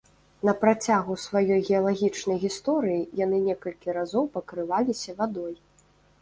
На 0.47 0.53
працягу 0.61 1.17
сваёй 1.23 1.61
геалагічнай 1.71 2.39
гісторыі 2.45 3.05
яны 3.21 3.37
некалькі 3.49 3.87
разоў 3.99 4.23
пакрываліся 4.39 5.17
вадой. 5.23 5.55